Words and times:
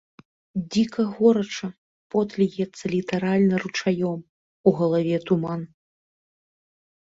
Дзіка 0.75 1.03
горача, 1.17 1.67
пот 2.15 2.29
льецца 2.43 2.85
літаральна 2.95 3.55
ручаём, 3.65 4.19
у 4.71 4.75
галаве 4.81 5.17
туман. 5.29 5.61